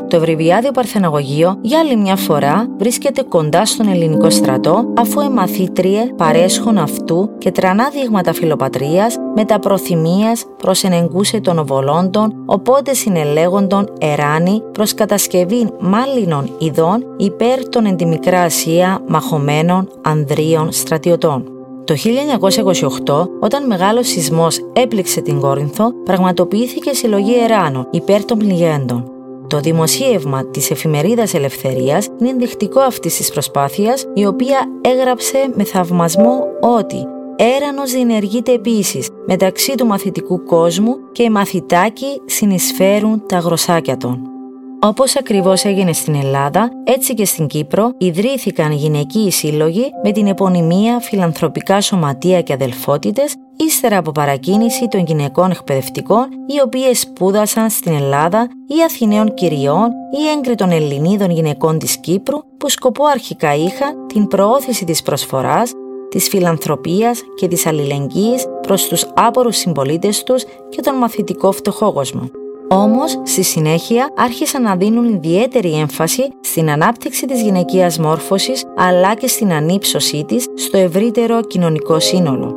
1922 0.00 0.08
το 0.08 0.16
Ευρυβιάδιο 0.16 0.70
Παρθεναγωγείο 0.70 1.58
για 1.60 1.78
άλλη 1.78 1.96
μια 1.96 2.16
φορά 2.16 2.66
βρίσκεται 2.78 3.22
κοντά 3.22 3.64
στον 3.66 3.88
ελληνικό 3.88 4.30
στρατό 4.30 4.92
αφού 4.96 5.20
εμαθήτριε 5.20 6.06
παρέσχον 6.16 6.78
αυτού 6.78 7.30
και 7.38 7.50
τρανά 7.50 7.88
δείγματα 7.88 8.32
φιλοπατρίας 8.32 9.16
με 9.34 9.44
τα 9.44 9.58
προθυμίας 9.58 10.44
προς 10.56 10.84
ενεγκούσε 10.84 11.40
των 11.40 11.58
οβολόντων 11.58 12.42
οπότε 12.46 12.94
συνελέγοντων 12.94 13.92
εράνη 14.00 14.62
προς 14.72 14.94
κατασκευή 14.94 15.70
μάλινων 15.80 16.56
ειδών 16.58 17.04
υπέρ 17.16 17.68
των 17.68 17.86
εντιμικρά 17.86 18.40
Ασία 18.42 19.00
μαχωμένων 19.08 19.88
ανδρίων 20.02 20.72
στρατιωτών. 20.72 21.57
Το 21.88 21.94
1928, 21.94 23.28
όταν 23.40 23.66
μεγάλος 23.66 24.08
σεισμός 24.08 24.60
έπληξε 24.72 25.20
την 25.20 25.40
Κόρινθο, 25.40 25.92
πραγματοποιήθηκε 26.04 26.92
συλλογή 26.92 27.38
εράνων 27.42 27.88
υπέρ 27.90 28.24
των 28.24 28.38
πληγέντων. 28.38 29.10
Το 29.46 29.60
δημοσίευμα 29.60 30.46
της 30.46 30.70
εφημερίδας 30.70 31.34
Ελευθερίας 31.34 32.08
είναι 32.20 32.28
ενδεικτικό 32.28 32.80
αυτής 32.80 33.16
της 33.16 33.30
προσπάθειας, 33.30 34.04
η 34.14 34.26
οποία 34.26 34.58
έγραψε 34.80 35.50
με 35.54 35.64
θαυμασμό 35.64 36.44
ότι 36.60 37.06
έρανος 37.36 37.92
διενεργείται 37.92 38.52
επίσης 38.52 39.08
μεταξύ 39.26 39.74
του 39.74 39.86
μαθητικού 39.86 40.42
κόσμου 40.44 40.96
και 41.12 41.22
οι 41.22 41.30
μαθητάκοι 41.30 42.20
συνεισφέρουν 42.24 43.22
τα 43.26 43.38
γροσάκια 43.38 43.96
των. 43.96 44.37
Όπως 44.80 45.16
ακριβώς 45.16 45.64
έγινε 45.64 45.92
στην 45.92 46.14
Ελλάδα, 46.14 46.70
έτσι 46.84 47.14
και 47.14 47.24
στην 47.24 47.46
Κύπρο 47.46 47.92
ιδρύθηκαν 47.98 48.72
γυναικοί 48.72 49.30
σύλλογοι 49.30 49.90
με 50.02 50.12
την 50.12 50.26
επωνυμία 50.26 51.00
φιλανθρωπικά 51.00 51.80
σωματεία 51.80 52.42
και 52.42 52.52
αδελφότητες 52.52 53.34
ύστερα 53.56 53.96
από 53.96 54.12
παρακίνηση 54.12 54.88
των 54.88 55.04
γυναικών 55.04 55.50
εκπαιδευτικών 55.50 56.28
οι 56.46 56.60
οποίες 56.64 57.00
σπούδασαν 57.00 57.70
στην 57.70 57.92
Ελλάδα 57.94 58.48
ή 58.66 58.82
Αθηναίων 58.84 59.34
κυριών 59.34 59.88
ή 60.20 60.28
έγκριτων 60.36 60.70
Ελληνίδων 60.70 61.30
γυναικών 61.30 61.78
της 61.78 61.98
Κύπρου 61.98 62.38
που 62.58 62.68
σκοπό 62.68 63.04
αρχικά 63.04 63.54
είχαν 63.54 64.06
την 64.06 64.26
προώθηση 64.26 64.84
της 64.84 65.02
προσφοράς, 65.02 65.72
της 66.08 66.28
φιλανθρωπίας 66.28 67.20
και 67.36 67.48
της 67.48 67.66
αλληλεγγύης 67.66 68.46
προς 68.60 68.88
τους 68.88 69.06
άπορους 69.14 69.56
συμπολίτες 69.56 70.22
τους 70.22 70.44
και 70.68 70.80
τον 70.80 70.94
μαθητικό 70.94 71.52
φτωχόγοσμο. 71.52 72.30
Όμως, 72.70 73.20
στη 73.22 73.42
συνέχεια 73.42 74.12
άρχισαν 74.16 74.62
να 74.62 74.76
δίνουν 74.76 75.14
ιδιαίτερη 75.14 75.72
έμφαση 75.72 76.28
στην 76.40 76.70
ανάπτυξη 76.70 77.26
της 77.26 77.42
γυναικείας 77.42 77.98
μόρφωσης 77.98 78.64
αλλά 78.76 79.14
και 79.14 79.26
στην 79.26 79.52
ανύψωσή 79.52 80.24
της 80.24 80.46
στο 80.56 80.76
ευρύτερο 80.76 81.40
κοινωνικό 81.40 82.00
σύνολο. 82.00 82.56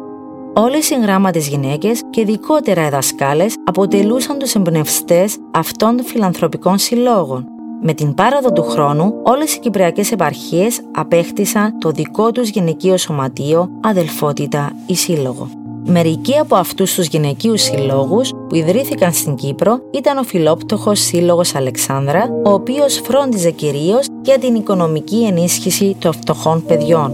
Όλες 0.53 0.89
οι 0.89 1.00
γράμματες 1.00 1.48
γυναίκες 1.48 2.01
και 2.10 2.22
ειδικότερα 2.22 2.86
οι 2.86 2.89
δασκάλες 2.89 3.56
αποτελούσαν 3.63 4.38
τους 4.38 4.56
εμπνευστές 4.56 5.38
αυτών 5.51 5.96
των 5.96 6.06
φιλανθρωπικών 6.06 6.77
συλλόγων. 6.77 7.46
Με 7.82 7.94
την 7.94 8.13
πάραδο 8.13 8.51
του 8.51 8.63
χρόνου, 8.63 9.13
όλες 9.24 9.56
οι 9.56 9.60
κυπριακές 9.60 10.12
επαρχίες 10.12 10.82
απέκτησαν 10.91 11.80
το 11.80 11.91
δικό 11.91 12.32
τους 12.32 12.50
γυναικείο 12.50 12.98
σωματείο, 12.98 13.70
αδελφότητα 13.82 14.72
ή 14.86 14.96
σύλλογο. 14.96 15.61
Μερικοί 15.93 16.38
από 16.38 16.55
αυτούς 16.55 16.93
τους 16.93 17.07
γυναικείους 17.07 17.62
συλλόγους 17.62 18.29
που 18.29 18.55
ιδρύθηκαν 18.55 19.13
στην 19.13 19.36
Κύπρο 19.36 19.79
ήταν 19.91 20.17
ο 20.17 20.24
φιλόπτωχος 20.24 21.00
Σύλλογος 21.00 21.55
Αλεξάνδρα, 21.55 22.29
ο 22.45 22.51
οποίος 22.51 23.01
φρόντιζε 23.03 23.51
κυρίως 23.51 24.07
για 24.21 24.39
την 24.39 24.55
οικονομική 24.55 25.24
ενίσχυση 25.24 25.95
των 26.00 26.13
φτωχών 26.13 26.65
παιδιών. 26.65 27.13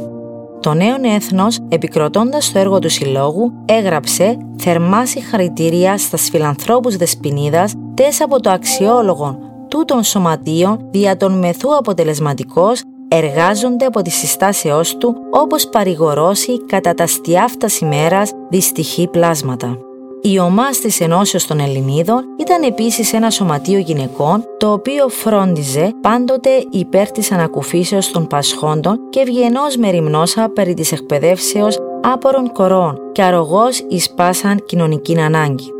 Το 0.59 0.73
νέο 0.73 0.95
έθνος, 1.15 1.59
επικροτώντας 1.69 2.51
το 2.51 2.59
έργο 2.59 2.79
του 2.79 2.89
Συλλόγου, 2.89 3.51
έγραψε 3.65 4.37
θερμά 4.57 5.05
συγχαρητήρια 5.05 5.97
στα 5.97 6.17
φιλανθρώπους 6.17 6.95
Δεσποινίδας, 6.95 7.73
τέσσερα 7.93 8.25
από 8.25 8.41
το 8.41 8.49
αξιόλογο 8.49 9.37
τούτων 9.67 10.03
σωματείων 10.03 10.79
δια 10.91 11.17
των 11.17 11.37
μεθού 11.39 11.75
αποτελεσματικός 11.75 12.81
εργάζονται 13.07 13.85
από 13.85 14.01
τη 14.01 14.09
συστάσεώς 14.09 14.97
του 14.97 15.15
όπως 15.29 15.67
παρηγορώσει 15.67 16.65
κατά 16.65 16.93
τα 16.93 17.07
στιάφτας 17.07 17.79
ημέρας 17.79 18.31
δυστυχή 18.49 19.07
πλάσματα. 19.07 19.77
Η 20.21 20.39
ομάς 20.39 20.79
της 20.79 21.01
Ενώσεως 21.01 21.47
των 21.47 21.59
Ελληνίδων 21.59 22.23
ήταν 22.39 22.63
επίσης 22.63 23.13
ένα 23.13 23.29
σωματείο 23.29 23.79
γυναικών 23.79 24.43
το 24.57 24.71
οποίο 24.71 25.07
φρόντιζε 25.07 25.93
πάντοτε 26.01 26.49
υπέρ 26.69 27.11
της 27.11 27.31
ανακουφίσεως 27.31 28.11
των 28.11 28.27
πασχόντων 28.27 28.99
και 29.09 29.19
ευγενώς 29.19 29.77
μεριμνόσα 29.77 30.49
περί 30.49 30.73
της 30.73 30.91
εκπαιδεύσεως 30.91 31.77
άπορων 32.01 32.51
κορών 32.51 32.99
και 33.11 33.21
αρρωγός 33.21 33.85
εις 33.87 34.09
πάσαν 34.09 34.63
κοινωνική 34.65 35.19
ανάγκη. 35.19 35.76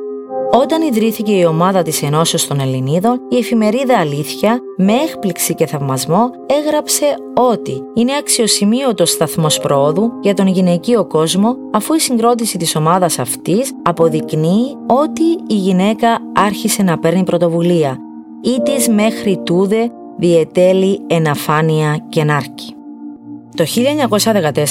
Όταν 0.52 0.82
ιδρύθηκε 0.82 1.32
η 1.32 1.46
ομάδα 1.46 1.82
της 1.82 2.04
Ενώσεως 2.04 2.48
των 2.48 2.60
Ελληνίδων, 2.60 3.20
η 3.30 3.38
εφημερίδα 3.38 3.98
Αλήθεια, 3.98 4.60
με 4.78 4.94
έκπληξη 4.94 5.56
και 5.56 5.66
θαυμασμό, 5.66 6.30
έγραψε 6.46 7.06
ότι 7.34 7.82
είναι 7.94 8.16
αξιοσημείωτο 8.16 9.06
σταθμός 9.06 9.60
πρόοδου 9.60 10.12
για 10.22 10.34
τον 10.34 10.48
γυναικείο 10.48 11.06
κόσμο, 11.06 11.56
αφού 11.72 11.94
η 11.94 12.00
συγκρότηση 12.00 12.58
της 12.58 12.76
ομάδας 12.76 13.20
αυτής 13.20 13.72
αποδεικνύει 13.84 14.76
ότι 14.88 15.24
η 15.48 15.56
γυναίκα 15.56 16.18
άρχισε 16.36 16.84
να 16.84 17.00
παίρνει 17.00 17.24
πρωτοβουλία, 17.24 17.98
ή 18.42 18.62
της 18.62 18.90
μέχρι 18.90 19.42
τούδε 19.44 19.92
διετέλει 20.18 21.00
εναφάνεια 21.08 22.06
και 22.10 22.24
νάρκη. 22.24 22.77
Το 23.58 23.66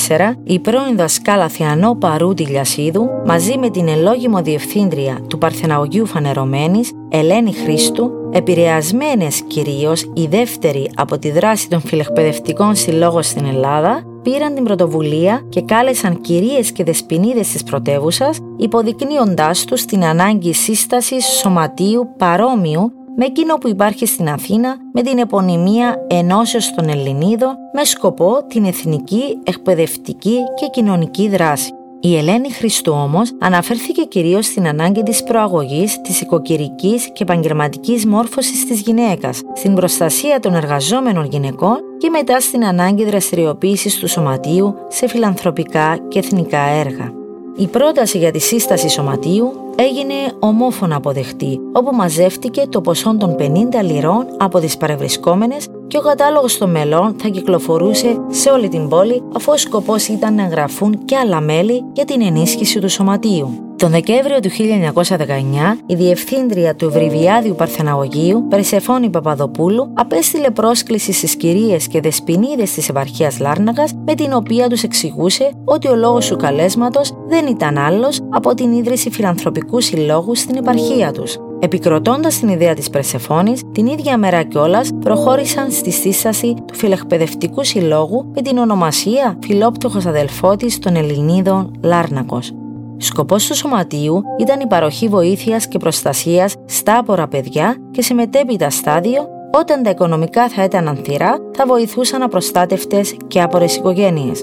1914 0.09 0.35
η 0.45 0.59
πρώην 0.59 0.97
δασκάλα 0.97 1.49
Θεανό 1.49 1.95
Παρούτη 1.95 2.43
Λιασίδου 2.43 3.09
μαζί 3.27 3.59
με 3.59 3.71
την 3.71 3.89
ελόγιμο 3.89 4.43
διευθύντρια 4.43 5.21
του 5.29 5.39
Παρθεναγωγείου 5.39 6.07
Φανερωμένης 6.07 6.93
Ελένη 7.09 7.53
Χρήστου, 7.53 8.11
επηρεασμένες 8.33 9.43
κυρίως 9.47 10.11
η 10.15 10.27
δεύτερη 10.27 10.91
από 10.95 11.19
τη 11.19 11.31
δράση 11.31 11.69
των 11.69 11.81
φιλεκπαιδευτικών 11.81 12.75
συλλόγων 12.75 13.23
στην 13.23 13.45
Ελλάδα, 13.45 14.03
πήραν 14.23 14.55
την 14.55 14.65
πρωτοβουλία 14.65 15.47
και 15.49 15.63
κάλεσαν 15.63 16.21
κυρίες 16.21 16.73
και 16.73 16.85
δεσποινίδες 16.85 17.49
της 17.49 17.63
πρωτεύουσας, 17.63 18.39
υποδεικνύοντάς 18.57 19.65
τους 19.65 19.85
την 19.85 20.05
ανάγκη 20.05 20.53
σύστασης 20.53 21.25
σωματείου 21.27 22.09
παρόμοιου 22.19 22.93
με 23.17 23.25
εκείνο 23.25 23.55
που 23.55 23.69
υπάρχει 23.69 24.07
στην 24.07 24.29
Αθήνα 24.29 24.77
με 24.93 25.03
την 25.03 25.19
επωνυμία 25.19 26.07
Ενώσεως 26.07 26.75
των 26.75 26.89
Ελληνίδων 26.89 27.57
με 27.73 27.85
σκοπό 27.85 28.45
την 28.49 28.65
εθνική, 28.65 29.39
εκπαιδευτική 29.43 30.37
και 30.55 30.67
κοινωνική 30.67 31.29
δράση. 31.29 31.71
Η 32.01 32.17
Ελένη 32.17 32.51
Χριστού 32.51 32.93
όμως 32.93 33.33
αναφέρθηκε 33.39 34.03
κυρίως 34.03 34.47
στην 34.47 34.67
ανάγκη 34.67 35.03
της 35.03 35.23
προαγωγής 35.23 36.01
της 36.01 36.21
οικοκυρικής 36.21 37.11
και 37.13 37.23
επαγγελματικής 37.23 38.07
μόρφωσης 38.07 38.67
της 38.67 38.81
γυναίκας, 38.81 39.41
στην 39.55 39.75
προστασία 39.75 40.41
των 40.41 40.55
εργαζόμενων 40.55 41.25
γυναικών 41.25 41.77
και 41.99 42.09
μετά 42.11 42.41
στην 42.41 42.65
ανάγκη 42.65 43.05
δραστηριοποίησης 43.05 43.99
του 43.99 44.09
σωματείου 44.09 44.75
σε 44.89 45.09
φιλανθρωπικά 45.09 45.99
και 46.09 46.19
εθνικά 46.19 46.61
έργα. 46.61 47.26
Η 47.59 47.67
πρόταση 47.67 48.19
για 48.19 48.31
τη 48.31 48.39
σύσταση 48.39 48.89
σωματείου 48.89 49.53
έγινε 49.77 50.15
ομόφωνα 50.39 50.97
αποδεκτή, 50.97 51.61
όπου 51.73 51.97
μαζεύτηκε 51.97 52.67
το 52.69 52.81
ποσό 52.81 53.17
των 53.17 53.37
50 53.39 53.43
λιρών 53.83 54.27
από 54.39 54.59
τις 54.59 54.77
παρευρισκόμενες 54.77 55.67
και 55.87 55.99
ο 55.99 56.01
κατάλογος 56.01 56.59
των 56.59 56.71
μελών 56.71 57.15
θα 57.19 57.29
κυκλοφορούσε 57.29 58.21
σε 58.29 58.51
όλη 58.51 58.69
την 58.69 58.89
πόλη 58.89 59.23
αφού 59.35 59.53
ο 59.53 59.57
σκοπός 59.57 60.09
ήταν 60.09 60.35
να 60.35 60.43
εγγραφούν 60.45 61.05
και 61.05 61.17
άλλα 61.17 61.41
μέλη 61.41 61.85
για 61.93 62.05
την 62.05 62.23
ενίσχυση 62.23 62.79
του 62.79 62.89
σωματείου. 62.89 63.66
Τον 63.77 63.91
Δεκέμβριο 63.91 64.41
του 64.41 64.51
1919, 64.51 65.79
η 65.87 65.95
διευθύντρια 65.95 66.75
του 66.75 66.85
Ευρυβιάδιου 66.85 67.55
Παρθεναγωγείου, 67.55 68.47
Περσεφόνη 68.49 69.11
Παπαδοπούλου, 69.11 69.93
απέστειλε 69.95 70.51
πρόσκληση 70.51 71.13
στις 71.13 71.37
κυρίες 71.37 71.87
και 71.87 72.01
δεσποινίδες 72.01 72.73
της 72.73 72.89
επαρχίας 72.89 73.39
Λάρναγα, 73.41 73.85
με 74.07 74.15
την 74.15 74.33
οποία 74.33 74.69
τους 74.69 74.83
εξηγούσε 74.83 75.51
ότι 75.65 75.89
ο 75.89 75.97
λόγος 75.97 76.29
του 76.29 76.37
καλέσματος 76.37 77.13
δεν 77.29 77.47
ήταν 77.47 77.79
άλλος 77.79 78.21
από 78.31 78.55
την 78.55 78.73
ίδρυση 78.73 79.11
φιλανθρωπικούς 79.11 79.85
συλλόγους 79.85 80.39
στην 80.39 80.57
επαρχία 80.57 81.13
τους. 81.13 81.37
Επικροτώντας 81.59 82.39
την 82.39 82.49
ιδέα 82.49 82.75
της 82.75 82.91
Περσεφόνη, 82.91 83.53
την 83.73 83.87
ίδια 83.87 84.19
μέρα 84.19 84.43
κιόλας 84.43 84.91
προχώρησαν 85.01 85.71
στη 85.71 85.91
σύσταση 85.91 86.55
του 86.67 86.75
φιλεκπαιδευτικού 86.75 87.65
συλλόγου 87.65 88.31
με 88.35 88.43
την 88.43 88.59
ονομασία 88.59 89.39
Φιλόπτωχος 89.43 90.07
Αδελφότης 90.07 90.79
των 90.79 90.97
Ελληνίδων 90.97 91.71
Λάρνακος. 91.83 92.53
Σκοπός 92.99 93.47
του 93.47 93.55
σωματείου 93.55 94.23
ήταν 94.41 94.61
η 94.61 94.67
παροχή 94.67 95.09
βοήθειας 95.09 95.69
και 95.69 95.79
προστασίας 95.79 96.55
στα 96.67 96.99
άπορα 96.99 97.29
παιδιά 97.29 97.77
και 97.91 98.03
σε 98.03 98.15
μετέπειτα 98.15 98.71
στάδιο, 98.71 99.29
όταν 99.53 99.83
τα 99.83 99.91
οικονομικά 99.91 100.49
θα 100.49 100.65
ήταν 100.65 100.89
ανθυρά, 100.89 101.37
θα 101.57 101.67
βοηθούσαν 101.67 102.23
απροστάτευτες 102.23 103.17
και 103.27 103.43
άπορες 103.43 103.77
οικογένειες. 103.77 104.43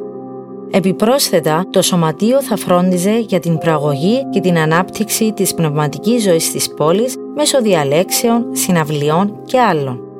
Επιπρόσθετα, 0.71 1.65
το 1.69 1.81
σωματείο 1.81 2.41
θα 2.41 2.55
φρόντιζε 2.57 3.19
για 3.19 3.39
την 3.39 3.57
προαγωγή 3.57 4.29
και 4.29 4.39
την 4.39 4.57
ανάπτυξη 4.57 5.31
της 5.33 5.53
πνευματικής 5.53 6.23
ζωής 6.23 6.51
της 6.51 6.73
πόλης 6.73 7.15
μέσω 7.35 7.61
διαλέξεων, 7.61 8.45
συναυλιών 8.51 9.41
και 9.45 9.59
άλλων. 9.59 10.12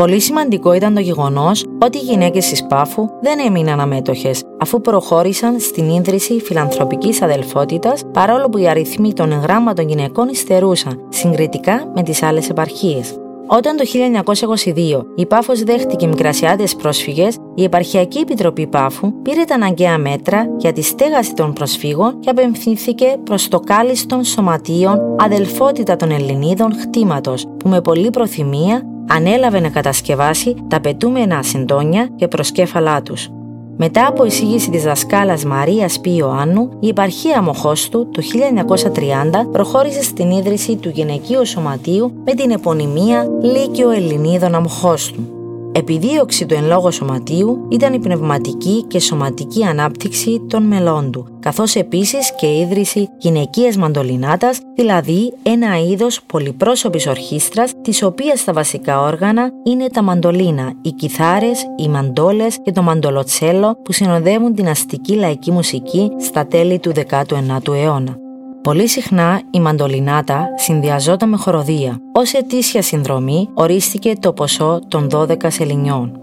Πολύ 0.00 0.20
σημαντικό 0.20 0.72
ήταν 0.72 0.94
το 0.94 1.00
γεγονός 1.00 1.64
ότι 1.78 1.98
οι 1.98 2.00
γυναίκες 2.00 2.48
της 2.48 2.66
Πάφου 2.66 3.08
δεν 3.20 3.38
έμειναν 3.46 3.80
αμέτωχες, 3.80 4.42
αφού 4.60 4.80
προχώρησαν 4.80 5.60
στην 5.60 5.88
ίδρυση 5.88 6.40
φιλανθρωπικής 6.40 7.22
αδελφότητας, 7.22 8.02
παρόλο 8.12 8.48
που 8.48 8.58
οι 8.58 8.68
αριθμοί 8.68 9.12
των 9.12 9.32
εγγράμματων 9.32 9.88
γυναικών 9.88 10.28
υστερούσαν 10.28 11.00
συγκριτικά 11.08 11.92
με 11.94 12.02
τις 12.02 12.22
άλλες 12.22 12.48
επαρχίες. 12.48 13.14
Όταν 13.46 13.76
το 13.76 13.84
1922 13.84 15.06
η 15.14 15.26
Πάφος 15.26 15.62
δέχτηκε 15.62 16.06
μικρασιάτες 16.06 16.76
πρόσφυγες, 16.76 17.36
η 17.54 17.62
Επαρχιακή 17.62 18.18
Επιτροπή 18.18 18.66
Πάφου 18.66 19.22
πήρε 19.22 19.44
τα 19.44 19.54
αναγκαία 19.54 19.98
μέτρα 19.98 20.46
για 20.56 20.72
τη 20.72 20.82
στέγαση 20.82 21.34
των 21.34 21.52
προσφύγων 21.52 22.20
και 22.20 22.30
απευθύνθηκε 22.30 23.16
προς 23.24 23.48
το 23.48 23.60
κάλιστον 23.60 24.24
σωματείων 24.24 24.98
αδελφότητα 25.18 25.96
των 25.96 26.10
Ελληνίδων 26.10 26.74
χτήματος, 26.80 27.46
που 27.58 27.68
με 27.68 27.80
πολλή 27.80 28.10
προθυμία 28.10 28.84
ανέλαβε 29.10 29.60
να 29.60 29.68
κατασκευάσει 29.68 30.54
τα 30.68 30.80
πετούμενα 30.80 31.42
συντόνια 31.42 32.08
και 32.16 32.28
προσκέφαλά 32.28 33.02
τους. 33.02 33.28
Μετά 33.76 34.06
από 34.06 34.24
εισήγηση 34.24 34.70
της 34.70 34.82
δασκάλας 34.82 35.44
Μαρίας 35.44 36.00
Π. 36.00 36.06
Ιωάννου, 36.06 36.68
η 36.80 36.88
επαρχία 36.88 37.42
Μοχώστου 37.42 38.10
το 38.10 38.22
1930 38.22 39.48
προχώρησε 39.52 40.02
στην 40.02 40.30
ίδρυση 40.30 40.76
του 40.76 40.88
γυναικείου 40.88 41.46
σωματείου 41.46 42.12
με 42.24 42.34
την 42.34 42.50
επωνυμία 42.50 43.28
Λύκειο 43.42 43.90
Ελληνίδων 43.90 44.54
Αμοχώστου. 44.54 45.39
Επιδίωξη 45.72 46.46
του 46.46 46.54
εν 46.54 46.66
λόγω 46.66 46.90
σωματείου 46.90 47.66
ήταν 47.70 47.92
η 47.92 47.98
πνευματική 47.98 48.84
και 48.88 49.00
σωματική 49.00 49.64
ανάπτυξη 49.64 50.46
των 50.48 50.62
μελών 50.62 51.10
του, 51.10 51.26
καθώς 51.40 51.74
επίσης 51.74 52.34
και 52.34 52.58
ίδρυση 52.58 53.08
γυναικείας 53.18 53.76
μαντολινάτας, 53.76 54.60
δηλαδή 54.74 55.32
ένα 55.42 55.78
είδος 55.78 56.20
πολυπρόσωπης 56.26 57.06
ορχήστρας, 57.06 57.72
της 57.82 58.02
οποίας 58.02 58.44
τα 58.44 58.52
βασικά 58.52 59.00
όργανα 59.00 59.50
είναι 59.62 59.86
τα 59.86 60.02
μαντολίνα, 60.02 60.72
οι 60.82 60.90
κιθάρες, 60.90 61.66
οι 61.76 61.88
μαντόλες 61.88 62.58
και 62.62 62.72
το 62.72 62.82
μαντολοτσέλο 62.82 63.76
που 63.84 63.92
συνοδεύουν 63.92 64.54
την 64.54 64.68
αστική 64.68 65.14
λαϊκή 65.14 65.50
μουσική 65.50 66.10
στα 66.20 66.46
τέλη 66.46 66.78
του 66.78 66.92
19ου 66.94 67.74
αιώνα. 67.74 68.19
Πολύ 68.62 68.88
συχνά 68.88 69.40
η 69.50 69.60
μαντολινάτα 69.60 70.46
συνδυαζόταν 70.56 71.28
με 71.28 71.36
χοροδία. 71.36 72.00
Ως 72.12 72.32
ετήσια 72.32 72.82
συνδρομή 72.82 73.48
ορίστηκε 73.54 74.12
το 74.20 74.32
ποσό 74.32 74.80
των 74.88 75.08
12 75.12 75.34
σελινιών. 75.46 76.20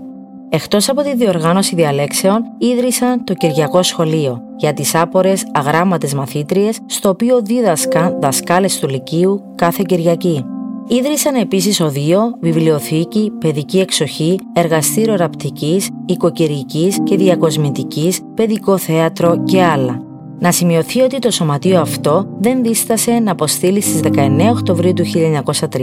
Εκτός 0.49 0.89
από 0.89 1.01
τη 1.01 1.15
διοργάνωση 1.15 1.75
διαλέξεων, 1.75 2.43
ίδρυσαν 2.57 3.23
το 3.23 3.33
Κυριακό 3.33 3.83
Σχολείο 3.83 4.41
για 4.57 4.73
τις 4.73 4.95
άπορες 4.95 5.45
αγράμματες 5.53 6.13
μαθήτριες, 6.13 6.79
στο 6.85 7.09
οποίο 7.09 7.41
δίδασκαν 7.41 8.17
δασκάλες 8.21 8.79
του 8.79 8.87
Λυκείου 8.87 9.41
κάθε 9.55 9.83
Κυριακή. 9.87 10.45
Ίδρυσαν 10.87 11.35
επίσης 11.35 11.79
οδείο, 11.79 12.21
βιβλιοθήκη, 12.39 13.31
παιδική 13.39 13.79
εξοχή, 13.79 14.39
εργαστήριο 14.53 15.15
ραπτικής, 15.15 15.89
οικοκυρικής 16.05 16.97
και 17.03 17.17
διακοσμητικής, 17.17 18.21
παιδικό 18.33 18.77
θέατρο 18.77 19.43
και 19.43 19.63
άλλα. 19.63 20.06
Να 20.39 20.51
σημειωθεί 20.51 21.01
ότι 21.01 21.19
το 21.19 21.31
σωματείο 21.31 21.79
αυτό 21.79 22.27
δεν 22.39 22.63
δίστασε 22.63 23.11
να 23.11 23.31
αποστείλει 23.31 23.81
στις 23.81 23.99
19 24.03 24.39
Οκτωβρίου 24.51 24.93
του 24.93 25.03
1930 25.05 25.73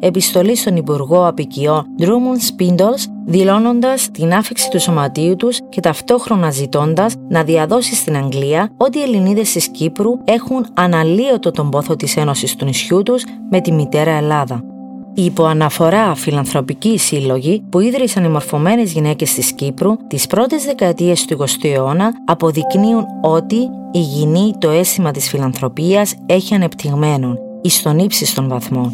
επιστολή 0.00 0.56
στον 0.56 0.76
Υπουργό 0.76 1.26
Απικιών 1.26 1.86
Drummond 1.98 2.62
Spindles 2.62 3.10
δηλώνοντας 3.26 4.10
την 4.10 4.34
άφηξη 4.34 4.70
του 4.70 4.80
σωματείου 4.80 5.36
τους 5.36 5.58
και 5.68 5.80
ταυτόχρονα 5.80 6.50
ζητώντας 6.50 7.14
να 7.28 7.44
διαδώσει 7.44 7.94
στην 7.94 8.16
Αγγλία 8.16 8.70
ότι 8.76 8.98
οι 8.98 9.02
Ελληνίδες 9.02 9.52
της 9.52 9.68
Κύπρου 9.68 10.10
έχουν 10.24 10.66
αναλύωτο 10.74 11.50
τον 11.50 11.70
πόθο 11.70 11.96
της 11.96 12.16
ένωσης 12.16 12.56
του 12.56 12.64
νησιού 12.64 13.02
τους 13.02 13.24
με 13.50 13.60
τη 13.60 13.72
μητέρα 13.72 14.10
Ελλάδα. 14.10 14.69
Η 15.14 15.24
υποαναφορά 15.24 16.14
φιλανθρωπικοί 16.14 16.98
σύλλογοι 16.98 17.62
που 17.70 17.80
ίδρυσαν 17.80 18.24
οι 18.24 18.28
μορφωμένες 18.28 18.92
γυναίκες 18.92 19.34
της 19.34 19.52
Κύπρου 19.52 19.96
τις 20.06 20.26
πρώτες 20.26 20.64
δεκαετίες 20.64 21.24
του 21.24 21.36
20ου 21.38 21.70
αιώνα 21.74 22.12
αποδεικνύουν 22.24 23.04
ότι 23.22 23.56
υγιεινή 23.92 24.52
το 24.58 24.70
αίσθημα 24.70 25.10
της 25.10 25.28
φιλανθρωπίας 25.28 26.14
έχει 26.26 26.54
ανεπτυγμένο 26.54 27.38
εις 27.62 27.82
των 27.82 27.98
ύψιστων 27.98 28.48
βαθμών. 28.48 28.92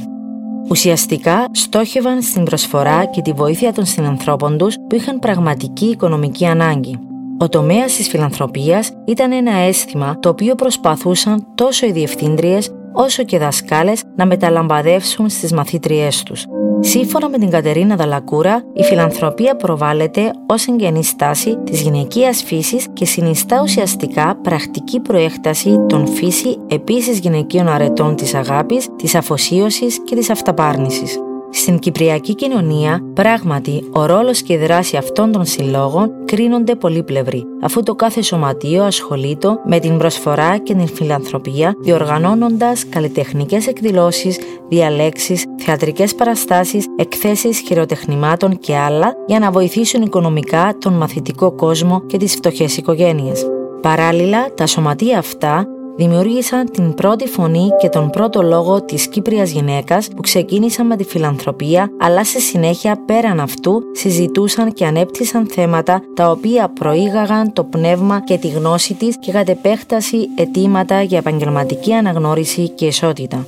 Ουσιαστικά 0.68 1.48
στόχευαν 1.52 2.22
στην 2.22 2.44
προσφορά 2.44 3.04
και 3.04 3.22
τη 3.22 3.32
βοήθεια 3.32 3.72
των 3.72 3.84
συνανθρώπων 3.84 4.58
τους 4.58 4.74
που 4.88 4.94
είχαν 4.94 5.18
πραγματική 5.18 5.86
οικονομική 5.86 6.46
ανάγκη. 6.46 6.98
Ο 7.38 7.48
τομέας 7.48 7.96
της 7.96 8.08
φιλανθρωπίας 8.08 8.92
ήταν 9.04 9.32
ένα 9.32 9.52
αίσθημα 9.52 10.18
το 10.20 10.28
οποίο 10.28 10.54
προσπαθούσαν 10.54 11.46
τόσο 11.54 11.86
οι 11.86 11.92
διευθύντριες 11.92 12.70
όσο 12.96 13.22
και 13.22 13.38
δασκάλες 13.38 14.02
να 14.16 14.26
μεταλαμπαδεύσουν 14.26 15.28
στις 15.28 15.52
μαθήτριές 15.52 16.22
τους. 16.22 16.44
Σύμφωνα 16.80 17.28
με 17.28 17.38
την 17.38 17.50
Κατερίνα 17.50 17.96
Δαλακούρα, 17.96 18.64
η 18.72 18.82
φιλανθρωπία 18.82 19.56
προβάλλεται 19.56 20.30
ως 20.46 20.66
εγγενή 20.66 21.04
στάση 21.04 21.56
της 21.56 21.80
γυναικείας 21.80 22.42
φύσης 22.42 22.86
και 22.92 23.04
συνιστά 23.04 23.60
ουσιαστικά 23.62 24.38
πρακτική 24.42 25.00
προέκταση 25.00 25.84
των 25.88 26.06
φύση 26.06 26.58
επίσης 26.68 27.18
γυναικείων 27.18 27.68
αρετών 27.68 28.16
της 28.16 28.34
αγάπης, 28.34 28.88
της 28.96 29.14
αφοσίωσης 29.14 30.02
και 30.04 30.16
της 30.16 30.30
αυταπάρνησης. 30.30 31.18
Στην 31.50 31.78
κυπριακή 31.78 32.34
κοινωνία, 32.34 33.00
πράγματι, 33.14 33.84
ο 33.92 34.06
ρόλος 34.06 34.42
και 34.42 34.52
η 34.52 34.56
δράση 34.56 34.96
αυτών 34.96 35.32
των 35.32 35.44
συλλόγων 35.44 36.10
κρίνονται 36.24 36.74
πολύπλευροι, 36.74 37.44
αφού 37.62 37.82
το 37.82 37.94
κάθε 37.94 38.22
σωματείο 38.22 38.84
ασχολείται 38.84 39.48
με 39.64 39.78
την 39.78 39.98
προσφορά 39.98 40.56
και 40.56 40.74
την 40.74 40.86
φιλανθρωπία, 40.86 41.74
διοργανώνοντας 41.78 42.88
καλλιτεχνικές 42.88 43.66
εκδηλώσεις, 43.66 44.38
διαλέξεις, 44.68 45.44
θεατρικές 45.58 46.14
παραστάσεις, 46.14 46.86
εκθέσεις 46.96 47.58
χειροτεχνημάτων 47.58 48.58
και 48.58 48.76
άλλα 48.76 49.14
για 49.26 49.38
να 49.38 49.50
βοηθήσουν 49.50 50.02
οικονομικά 50.02 50.74
τον 50.78 50.92
μαθητικό 50.92 51.52
κόσμο 51.52 52.02
και 52.06 52.16
τις 52.16 52.34
φτωχές 52.34 52.76
οικογένειες. 52.76 53.46
Παράλληλα, 53.80 54.54
τα 54.54 54.66
σωματεία 54.66 55.18
αυτά 55.18 55.66
δημιούργησαν 55.96 56.70
την 56.70 56.94
πρώτη 56.94 57.28
φωνή 57.28 57.68
και 57.80 57.88
τον 57.88 58.10
πρώτο 58.10 58.42
λόγο 58.42 58.82
της 58.82 59.08
Κύπριας 59.08 59.50
γυναίκας 59.50 60.08
που 60.08 60.20
ξεκίνησαν 60.20 60.86
με 60.86 60.96
τη 60.96 61.04
φιλανθρωπία 61.04 61.90
αλλά 61.98 62.24
σε 62.24 62.38
συνέχεια 62.38 63.02
πέραν 63.06 63.40
αυτού 63.40 63.82
συζητούσαν 63.92 64.72
και 64.72 64.86
ανέπτυσαν 64.86 65.46
θέματα 65.46 66.02
τα 66.14 66.30
οποία 66.30 66.68
προήγαγαν 66.68 67.52
το 67.52 67.64
πνεύμα 67.64 68.20
και 68.20 68.38
τη 68.38 68.48
γνώση 68.48 68.94
της 68.94 69.18
και 69.18 69.32
κατ' 69.32 69.48
επέκταση 69.48 70.28
αιτήματα 70.36 71.02
για 71.02 71.18
επαγγελματική 71.18 71.92
αναγνώριση 71.92 72.68
και 72.68 72.86
ισότητα. 72.86 73.46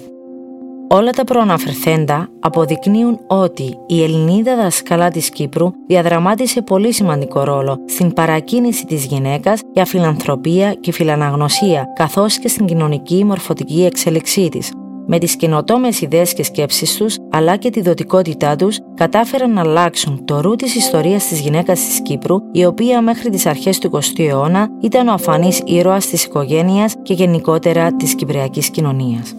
Όλα 0.91 1.11
τα 1.11 1.25
προαναφερθέντα 1.25 2.29
αποδεικνύουν 2.41 3.19
ότι 3.27 3.79
η 3.87 4.03
Ελληνίδα 4.03 4.57
δασκαλά 4.57 5.11
της 5.11 5.29
Κύπρου 5.31 5.71
διαδραμάτισε 5.87 6.63
πολύ 6.63 6.93
σημαντικό 6.93 7.45
ρόλο 7.45 7.79
στην 7.87 8.13
παρακίνηση 8.13 8.85
της 8.85 9.05
γυναίκας 9.05 9.61
για 9.73 9.85
φιλανθρωπία 9.85 10.73
και 10.73 10.93
φιλαναγνωσία, 10.93 11.85
καθώς 11.95 12.39
και 12.39 12.49
στην 12.49 12.67
κοινωνική 12.67 13.25
μορφωτική 13.25 13.85
εξέλιξή 13.85 14.49
της. 14.49 14.73
Με 15.07 15.19
τις 15.19 15.37
καινοτόμες 15.37 16.01
ιδέες 16.01 16.35
και 16.35 16.43
σκέψεις 16.43 16.97
τους, 16.97 17.17
αλλά 17.31 17.57
και 17.57 17.71
τη 17.71 17.81
δοτικότητά 17.81 18.57
τους, 18.57 18.79
κατάφεραν 18.95 19.53
να 19.53 19.61
αλλάξουν 19.61 20.25
το 20.25 20.41
ρου 20.41 20.57
της 20.57 20.75
ιστορίας 20.75 21.29
της 21.29 21.41
γυναίκας 21.41 21.81
της 21.81 22.03
Κύπρου, 22.03 22.37
η 22.53 22.65
οποία 22.65 23.03
μέχρι 23.03 23.31
τις 23.31 23.47
αρχές 23.47 23.79
του 23.79 23.87
20ου 23.87 24.25
αιώνα 24.29 24.69
ήταν 24.81 25.09
ο 25.09 25.13
αφανής 25.13 25.63
ήρωας 25.65 26.07
της 26.07 26.25
οικογένειας 26.25 26.95
και 27.03 27.15
γενικότερα 27.15 27.97
της 27.97 28.15
κυπριακής 28.15 28.71
κοινωνίας. 28.71 29.35